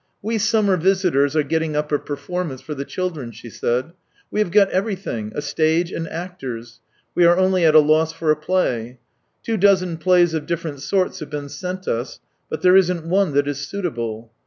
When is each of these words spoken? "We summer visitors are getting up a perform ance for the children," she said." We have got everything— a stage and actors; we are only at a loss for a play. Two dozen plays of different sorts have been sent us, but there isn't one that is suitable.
"We 0.29 0.39
summer 0.39 0.77
visitors 0.77 1.35
are 1.35 1.43
getting 1.43 1.75
up 1.75 1.91
a 1.91 1.99
perform 1.99 2.49
ance 2.49 2.59
for 2.61 2.73
the 2.73 2.85
children," 2.85 3.31
she 3.31 3.51
said." 3.51 3.91
We 4.31 4.39
have 4.39 4.49
got 4.49 4.71
everything— 4.71 5.31
a 5.35 5.43
stage 5.43 5.91
and 5.91 6.07
actors; 6.09 6.79
we 7.13 7.23
are 7.25 7.37
only 7.37 7.65
at 7.65 7.75
a 7.75 7.79
loss 7.79 8.11
for 8.11 8.31
a 8.31 8.35
play. 8.35 8.97
Two 9.43 9.57
dozen 9.57 9.97
plays 9.97 10.33
of 10.33 10.47
different 10.47 10.81
sorts 10.81 11.19
have 11.19 11.29
been 11.29 11.49
sent 11.49 11.87
us, 11.87 12.19
but 12.49 12.63
there 12.63 12.75
isn't 12.77 13.05
one 13.05 13.33
that 13.35 13.47
is 13.47 13.59
suitable. 13.67 14.31